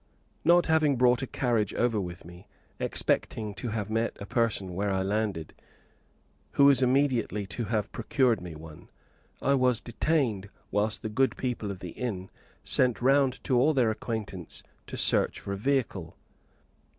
Not 0.43 0.65
having 0.65 0.95
brought 0.95 1.21
a 1.21 1.27
carriage 1.27 1.75
over 1.75 2.01
with 2.01 2.25
me, 2.25 2.47
expecting 2.79 3.53
to 3.53 3.67
have 3.67 3.91
met 3.91 4.17
a 4.19 4.25
person 4.25 4.73
where 4.73 4.89
I 4.89 5.03
landed, 5.03 5.53
who 6.53 6.65
was 6.65 6.81
immediately 6.81 7.45
to 7.45 7.65
have 7.65 7.91
procured 7.91 8.41
me 8.41 8.55
one, 8.55 8.89
I 9.43 9.53
was 9.53 9.79
detained 9.79 10.49
whilst 10.71 11.03
the 11.03 11.09
good 11.09 11.37
people 11.37 11.69
of 11.69 11.81
the 11.81 11.89
inn 11.91 12.31
sent 12.63 12.99
round 12.99 13.43
to 13.43 13.59
all 13.59 13.75
their 13.75 13.91
acquaintance 13.91 14.63
to 14.87 14.97
search 14.97 15.39
for 15.39 15.53
a 15.53 15.55
vehicle. 15.57 16.15